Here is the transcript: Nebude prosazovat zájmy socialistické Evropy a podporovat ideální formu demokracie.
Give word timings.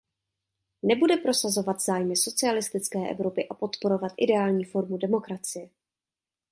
Nebude 0.83 1.17
prosazovat 1.17 1.81
zájmy 1.81 2.15
socialistické 2.15 3.09
Evropy 3.09 3.47
a 3.49 3.53
podporovat 3.53 4.11
ideální 4.17 4.63
formu 4.65 4.97
demokracie. 4.97 5.69